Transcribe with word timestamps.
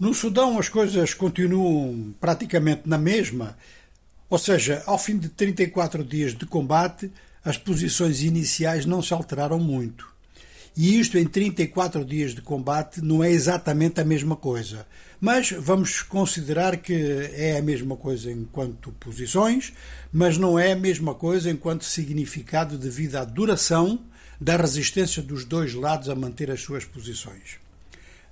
No 0.00 0.14
Sudão 0.14 0.58
as 0.58 0.70
coisas 0.70 1.12
continuam 1.12 2.14
praticamente 2.18 2.88
na 2.88 2.96
mesma, 2.96 3.54
ou 4.30 4.38
seja, 4.38 4.82
ao 4.86 4.98
fim 4.98 5.18
de 5.18 5.28
34 5.28 6.02
dias 6.02 6.34
de 6.34 6.46
combate, 6.46 7.12
as 7.44 7.58
posições 7.58 8.22
iniciais 8.22 8.86
não 8.86 9.02
se 9.02 9.12
alteraram 9.12 9.58
muito. 9.58 10.08
E 10.74 10.98
isto 10.98 11.18
em 11.18 11.26
34 11.26 12.02
dias 12.02 12.34
de 12.34 12.40
combate 12.40 13.02
não 13.02 13.22
é 13.22 13.30
exatamente 13.30 14.00
a 14.00 14.04
mesma 14.04 14.36
coisa. 14.36 14.86
Mas 15.20 15.50
vamos 15.50 16.00
considerar 16.00 16.78
que 16.78 16.94
é 17.34 17.58
a 17.58 17.62
mesma 17.62 17.94
coisa 17.94 18.32
enquanto 18.32 18.92
posições, 18.92 19.74
mas 20.10 20.38
não 20.38 20.58
é 20.58 20.72
a 20.72 20.76
mesma 20.76 21.14
coisa 21.14 21.50
enquanto 21.50 21.84
significado 21.84 22.78
devido 22.78 23.16
à 23.16 23.24
duração 23.26 24.00
da 24.40 24.56
resistência 24.56 25.22
dos 25.22 25.44
dois 25.44 25.74
lados 25.74 26.08
a 26.08 26.14
manter 26.14 26.50
as 26.50 26.62
suas 26.62 26.86
posições. 26.86 27.58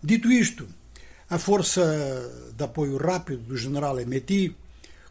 Dito 0.03 0.33
isto, 0.33 0.67
a 1.31 1.39
força 1.39 1.83
de 2.57 2.65
apoio 2.65 2.97
rápido 2.97 3.43
do 3.43 3.57
general 3.57 4.01
Emeti 4.01 4.57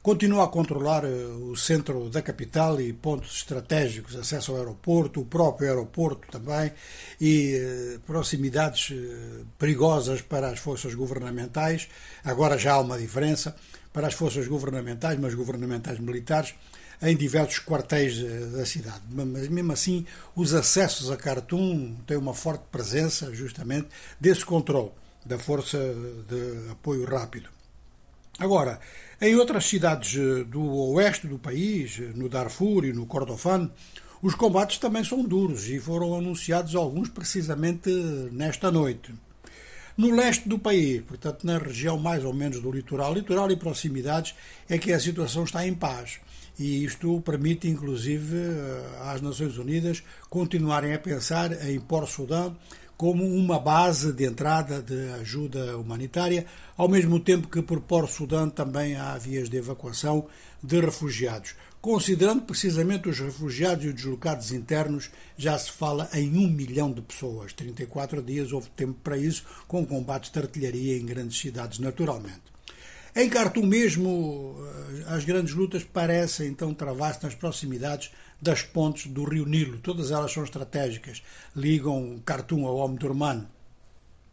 continua 0.01 0.45
a 0.45 0.47
controlar 0.47 1.03
eh, 1.03 1.09
o 1.09 1.55
centro 1.55 2.09
da 2.09 2.21
capital 2.21 2.79
e 2.79 2.93
pontos 2.93 3.37
estratégicos, 3.37 4.15
acesso 4.15 4.51
ao 4.51 4.57
aeroporto, 4.57 5.19
o 5.19 5.25
próprio 5.25 5.67
aeroporto 5.67 6.27
também, 6.31 6.71
e 7.19 7.55
eh, 7.55 7.99
proximidades 8.07 8.93
eh, 8.93 9.43
perigosas 9.59 10.21
para 10.21 10.49
as 10.49 10.59
forças 10.59 10.95
governamentais. 10.95 11.87
Agora 12.23 12.57
já 12.57 12.73
há 12.73 12.79
uma 12.79 12.97
diferença 12.97 13.55
para 13.91 14.07
as 14.07 14.13
forças 14.13 14.47
governamentais, 14.47 15.19
mas 15.19 15.33
governamentais 15.33 15.99
militares, 15.99 16.55
em 17.01 17.15
diversos 17.15 17.59
quartéis 17.59 18.17
da 18.53 18.65
cidade. 18.65 19.01
Mas 19.11 19.49
mesmo 19.49 19.71
assim, 19.71 20.05
os 20.35 20.53
acessos 20.53 21.11
a 21.11 21.15
Khartoum 21.15 21.95
têm 22.07 22.17
uma 22.17 22.33
forte 22.33 22.63
presença, 22.71 23.31
justamente, 23.35 23.89
desse 24.19 24.45
controle 24.45 24.91
da 25.27 25.37
força 25.37 25.77
de 26.27 26.71
apoio 26.71 27.05
rápido. 27.05 27.49
Agora, 28.39 28.79
em 29.19 29.35
outras 29.35 29.65
cidades 29.65 30.15
eh, 30.15 30.43
do 30.43 30.63
oeste 30.91 31.27
do 31.27 31.39
país, 31.39 31.99
eh, 31.99 32.11
no 32.13 32.29
Darfur 32.29 32.85
e 32.85 32.93
no 32.93 33.07
Kordofan, 33.07 33.71
os 34.21 34.35
combates 34.35 34.77
também 34.77 35.03
são 35.03 35.23
duros 35.23 35.67
e 35.69 35.79
foram 35.79 36.15
anunciados 36.15 36.75
alguns 36.75 37.09
precisamente 37.09 37.89
nesta 38.31 38.71
noite. 38.71 39.13
No 39.97 40.11
leste 40.11 40.47
do 40.47 40.59
país, 40.59 41.01
portanto 41.01 41.43
na 41.43 41.57
região 41.57 41.97
mais 41.97 42.23
ou 42.23 42.31
menos 42.31 42.61
do 42.61 42.71
litoral, 42.71 43.15
litoral 43.15 43.49
e 43.49 43.55
proximidades, 43.55 44.35
é 44.69 44.77
que 44.77 44.93
a 44.93 44.99
situação 44.99 45.43
está 45.43 45.65
em 45.65 45.73
paz. 45.73 46.19
E 46.59 46.83
isto 46.83 47.19
permite, 47.21 47.67
inclusive, 47.67 48.37
eh, 48.37 48.99
às 49.01 49.19
Nações 49.21 49.57
Unidas 49.57 50.03
continuarem 50.29 50.93
a 50.93 50.99
pensar 50.99 51.67
em 51.67 51.79
pôr 51.79 52.07
Sudão 52.07 52.55
como 52.97 53.23
uma 53.23 53.59
base 53.59 54.11
de 54.11 54.25
entrada 54.25 54.81
de 54.81 55.11
ajuda 55.19 55.77
humanitária, 55.77 56.47
ao 56.75 56.89
mesmo 56.89 57.19
tempo 57.19 57.47
que 57.47 57.61
por 57.61 57.79
Port 57.79 58.09
Sudão 58.09 58.49
também 58.49 58.95
há 58.95 59.15
vias 59.17 59.49
de 59.49 59.57
evacuação 59.57 60.25
de 60.63 60.81
refugiados. 60.81 61.53
Considerando 61.79 62.41
precisamente 62.41 63.07
os 63.07 63.19
refugiados 63.19 63.85
e 63.85 63.89
os 63.89 63.93
deslocados 63.93 64.51
internos, 64.51 65.11
já 65.37 65.57
se 65.57 65.71
fala 65.71 66.09
em 66.11 66.35
um 66.35 66.49
milhão 66.49 66.91
de 66.91 67.01
pessoas. 67.01 67.53
34 67.53 68.21
dias 68.23 68.51
houve 68.51 68.69
tempo 68.71 68.97
para 69.03 69.17
isso, 69.17 69.43
com 69.67 69.85
combates 69.85 70.31
de 70.31 70.39
artilharia 70.39 70.97
em 70.97 71.05
grandes 71.05 71.39
cidades, 71.39 71.77
naturalmente. 71.77 72.56
Em 73.19 73.27
Khartoum 73.29 73.65
mesmo, 73.65 74.55
eh, 74.59 75.15
as 75.15 75.25
grandes 75.25 75.55
lutas 75.55 75.83
parecem 75.83 76.49
então 76.49 76.71
travar-se 76.71 77.23
nas 77.23 77.33
proximidades 77.33 78.11
das 78.39 78.61
pontes 78.61 79.07
do 79.07 79.23
rio 79.23 79.43
Nilo. 79.43 79.79
Todas 79.79 80.11
elas 80.11 80.31
são 80.31 80.43
estratégicas, 80.43 81.23
ligam 81.55 82.21
Khartoum 82.23 82.67
ao 82.67 82.77
Omdurman. 82.77 83.47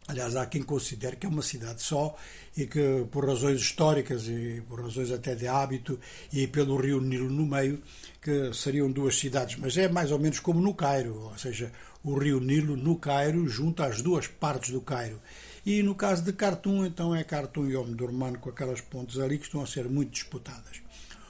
Aliás, 0.07 0.35
há 0.35 0.45
quem 0.45 0.61
considere 0.61 1.15
que 1.15 1.25
é 1.25 1.29
uma 1.29 1.41
cidade 1.41 1.81
só 1.81 2.15
e 2.55 2.67
que, 2.67 3.07
por 3.11 3.25
razões 3.27 3.59
históricas 3.59 4.27
e 4.27 4.61
por 4.67 4.79
razões 4.79 5.11
até 5.11 5.33
de 5.33 5.47
hábito 5.47 5.99
e 6.31 6.45
pelo 6.45 6.77
rio 6.77 7.01
Nilo 7.01 7.27
no 7.27 7.43
meio, 7.43 7.81
que 8.21 8.53
seriam 8.53 8.91
duas 8.91 9.17
cidades. 9.17 9.57
Mas 9.57 9.75
é 9.77 9.87
mais 9.87 10.11
ou 10.11 10.19
menos 10.19 10.39
como 10.39 10.61
no 10.61 10.75
Cairo, 10.75 11.29
ou 11.31 11.37
seja, 11.39 11.71
o 12.03 12.19
rio 12.19 12.39
Nilo 12.39 12.77
no 12.77 12.97
Cairo 12.97 13.47
junta 13.47 13.87
as 13.87 14.03
duas 14.03 14.27
partes 14.27 14.69
do 14.69 14.79
Cairo. 14.79 15.19
E 15.65 15.81
no 15.81 15.95
caso 15.95 16.21
de 16.23 16.31
Khartoum, 16.31 16.85
então 16.85 17.15
é 17.15 17.23
Khartoum 17.23 17.67
e 17.67 17.75
Omdurman 17.75 18.35
com 18.35 18.51
aquelas 18.51 18.81
pontes 18.81 19.17
ali 19.17 19.39
que 19.39 19.45
estão 19.45 19.63
a 19.63 19.65
ser 19.65 19.89
muito 19.89 20.11
disputadas. 20.11 20.83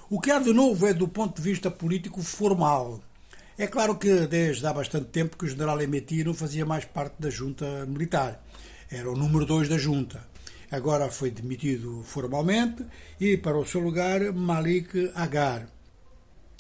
O 0.10 0.20
que 0.20 0.30
há 0.30 0.40
de 0.40 0.52
novo 0.52 0.86
é 0.86 0.94
do 0.94 1.08
ponto 1.08 1.38
de 1.38 1.42
vista 1.42 1.72
político 1.72 2.22
formal. 2.22 3.00
É 3.58 3.68
claro 3.68 3.98
que 3.98 4.28
desde 4.28 4.68
há 4.68 4.74
bastante 4.74 5.06
tempo 5.06 5.38
que 5.38 5.46
o 5.46 5.48
general 5.48 5.82
Emeti 5.82 6.26
não 6.26 6.34
fazia 6.34 6.66
mais 6.66 6.84
parte 6.84 7.16
da 7.20 7.30
junta 7.30 7.86
militar. 7.86 8.44
Era 8.92 9.10
o 9.10 9.16
número 9.16 9.46
2 9.46 9.70
da 9.70 9.78
junta. 9.78 10.28
Agora 10.70 11.10
foi 11.10 11.32
demitido 11.32 12.04
formalmente 12.04 12.86
e 13.18 13.38
para 13.38 13.58
o 13.58 13.66
seu 13.66 13.80
lugar 13.80 14.34
Malik 14.34 15.10
Agar. 15.16 15.70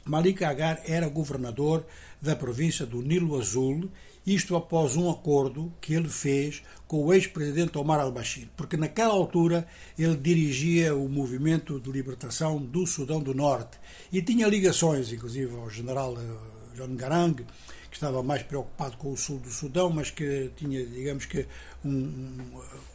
Malik 0.05 0.45
Agar 0.45 0.81
era 0.85 1.09
governador 1.09 1.85
da 2.21 2.33
província 2.33 2.85
do 2.85 3.01
Nilo 3.01 3.37
Azul 3.37 3.91
isto 4.25 4.55
após 4.55 4.95
um 4.95 5.09
acordo 5.09 5.71
que 5.79 5.93
ele 5.93 6.09
fez 6.09 6.63
com 6.87 7.03
o 7.03 7.13
ex-presidente 7.13 7.77
Omar 7.77 7.99
al-Bashir, 7.99 8.47
porque 8.55 8.75
naquela 8.77 9.13
altura 9.13 9.67
ele 9.99 10.15
dirigia 10.15 10.95
o 10.95 11.07
movimento 11.07 11.79
de 11.79 11.91
libertação 11.91 12.57
do 12.57 12.87
Sudão 12.87 13.21
do 13.21 13.35
Norte 13.35 13.77
e 14.11 14.21
tinha 14.21 14.47
ligações, 14.47 15.11
inclusive, 15.11 15.55
ao 15.55 15.69
general 15.69 16.17
eh, 16.17 16.54
John 16.75 16.95
Garang, 16.95 17.35
que 17.35 17.95
estava 17.95 18.21
mais 18.21 18.43
preocupado 18.43 18.97
com 18.97 19.11
o 19.11 19.17
sul 19.17 19.39
do 19.39 19.49
Sudão, 19.49 19.89
mas 19.89 20.11
que 20.11 20.51
tinha, 20.55 20.85
digamos 20.85 21.25
que, 21.25 21.47
um, 21.83 22.37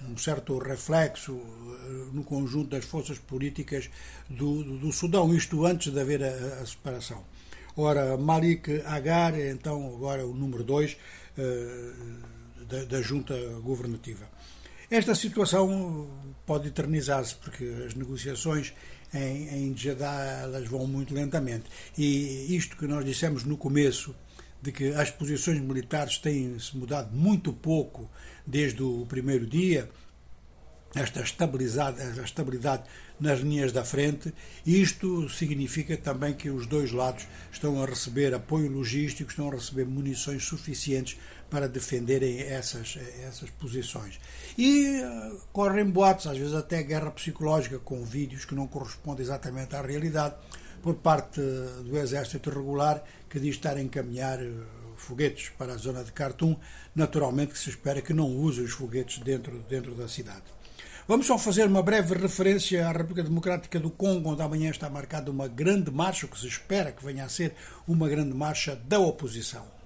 um 0.08 0.16
certo 0.16 0.58
reflexo 0.58 1.32
eh, 1.32 2.10
no 2.12 2.22
conjunto 2.22 2.68
das 2.70 2.84
forças 2.84 3.18
políticas 3.18 3.88
do, 4.28 4.62
do 4.78 4.92
Sudão, 4.92 5.34
isto 5.34 5.64
antes 5.64 5.92
de 5.92 6.00
haver 6.00 6.22
a, 6.22 6.60
a 6.60 6.66
separação. 6.66 7.24
Ora, 7.76 8.16
Malik 8.16 8.82
Agar, 8.84 9.38
então 9.38 9.94
agora 9.96 10.26
o 10.26 10.34
número 10.34 10.62
2, 10.62 10.96
eh, 11.38 11.92
da, 12.68 12.84
da 12.84 13.02
junta 13.02 13.34
governativa. 13.62 14.28
Esta 14.90 15.14
situação 15.14 16.08
pode 16.44 16.68
eternizar-se, 16.68 17.36
porque 17.36 17.64
as 17.86 17.94
negociações 17.94 18.74
em, 19.12 19.48
em 19.48 19.76
Jeddah 19.76 20.42
elas 20.42 20.68
vão 20.68 20.86
muito 20.86 21.14
lentamente. 21.14 21.64
E 21.96 22.54
isto 22.56 22.76
que 22.76 22.86
nós 22.86 23.04
dissemos 23.04 23.44
no 23.44 23.56
começo, 23.56 24.14
de 24.62 24.72
que 24.72 24.92
as 24.92 25.10
posições 25.10 25.58
militares 25.60 26.18
têm-se 26.18 26.76
mudado 26.76 27.14
muito 27.14 27.52
pouco 27.52 28.10
desde 28.46 28.82
o 28.82 29.06
primeiro 29.06 29.46
dia, 29.46 29.88
esta 30.94 31.20
estabilidade, 31.20 32.00
esta 32.00 32.22
estabilidade 32.22 32.82
nas 33.18 33.40
linhas 33.40 33.70
da 33.70 33.84
frente. 33.84 34.34
Isto 34.66 35.28
significa 35.28 35.96
também 35.96 36.34
que 36.34 36.50
os 36.50 36.66
dois 36.66 36.90
lados 36.90 37.26
estão 37.52 37.80
a 37.82 37.86
receber 37.86 38.34
apoio 38.34 38.70
logístico, 38.70 39.30
estão 39.30 39.48
a 39.48 39.54
receber 39.54 39.84
munições 39.84 40.44
suficientes 40.44 41.18
para 41.48 41.68
defenderem 41.68 42.40
essas, 42.40 42.98
essas 43.22 43.50
posições. 43.50 44.18
E 44.58 45.00
uh, 45.00 45.40
correm 45.52 45.84
boatos, 45.84 46.26
às 46.26 46.38
vezes 46.38 46.54
até 46.54 46.82
guerra 46.82 47.10
psicológica, 47.10 47.78
com 47.78 48.04
vídeos 48.04 48.44
que 48.44 48.54
não 48.54 48.66
correspondem 48.66 49.24
exatamente 49.24 49.76
à 49.76 49.82
realidade, 49.82 50.34
por 50.82 50.94
parte 50.94 51.40
do 51.40 51.98
Exército 51.98 52.48
Regular, 52.48 53.04
que 53.28 53.38
diz 53.38 53.56
estar 53.56 53.76
a 53.76 53.82
encaminhar 53.82 54.40
uh, 54.40 54.64
foguetes 54.96 55.50
para 55.58 55.74
a 55.74 55.76
zona 55.76 56.02
de 56.02 56.10
Khartoum. 56.10 56.56
Naturalmente 56.94 57.52
que 57.52 57.58
se 57.58 57.70
espera 57.70 58.00
que 58.00 58.14
não 58.14 58.28
use 58.28 58.60
os 58.60 58.72
foguetes 58.72 59.18
dentro, 59.18 59.58
dentro 59.68 59.94
da 59.94 60.08
cidade. 60.08 60.59
Vamos 61.08 61.26
só 61.26 61.36
fazer 61.38 61.66
uma 61.66 61.82
breve 61.82 62.14
referência 62.14 62.86
à 62.86 62.92
República 62.92 63.22
Democrática 63.24 63.80
do 63.80 63.90
Congo, 63.90 64.30
onde 64.30 64.42
amanhã 64.42 64.70
está 64.70 64.88
marcada 64.88 65.30
uma 65.30 65.48
grande 65.48 65.90
marcha, 65.90 66.28
que 66.28 66.38
se 66.38 66.46
espera 66.46 66.92
que 66.92 67.04
venha 67.04 67.24
a 67.24 67.28
ser 67.28 67.54
uma 67.88 68.08
grande 68.08 68.34
marcha 68.34 68.76
da 68.76 68.98
oposição. 69.00 69.79